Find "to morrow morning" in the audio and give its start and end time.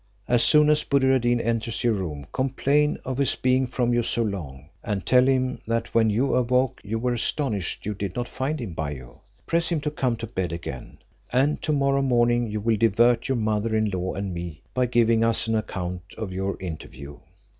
11.61-12.47